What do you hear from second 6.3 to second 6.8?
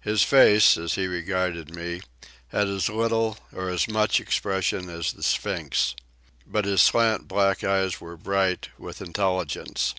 But his